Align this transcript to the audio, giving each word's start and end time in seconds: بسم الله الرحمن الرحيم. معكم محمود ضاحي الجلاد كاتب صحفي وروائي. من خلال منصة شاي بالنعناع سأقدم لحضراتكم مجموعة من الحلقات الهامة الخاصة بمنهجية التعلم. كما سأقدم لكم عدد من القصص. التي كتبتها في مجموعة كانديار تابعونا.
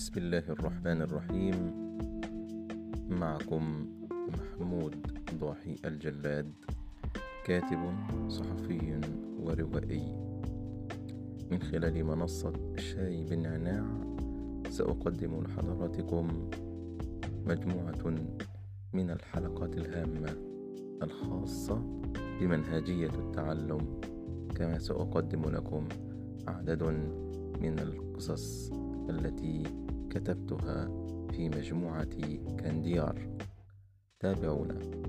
بسم 0.00 0.16
الله 0.16 0.44
الرحمن 0.48 1.02
الرحيم. 1.02 1.56
معكم 3.08 3.86
محمود 4.10 4.96
ضاحي 5.40 5.76
الجلاد 5.84 6.52
كاتب 7.44 7.82
صحفي 8.28 9.00
وروائي. 9.40 10.04
من 11.50 11.62
خلال 11.62 12.04
منصة 12.04 12.52
شاي 12.76 13.24
بالنعناع 13.24 13.84
سأقدم 14.70 15.42
لحضراتكم 15.42 16.50
مجموعة 17.46 18.04
من 18.92 19.10
الحلقات 19.10 19.76
الهامة 19.76 20.32
الخاصة 21.02 22.00
بمنهجية 22.40 23.12
التعلم. 23.18 24.00
كما 24.56 24.78
سأقدم 24.78 25.42
لكم 25.42 25.88
عدد 26.48 26.82
من 27.60 27.78
القصص. 27.78 28.72
التي 29.10 29.62
كتبتها 30.10 30.88
في 31.30 31.48
مجموعة 31.48 32.08
كانديار 32.58 33.36
تابعونا. 34.20 34.99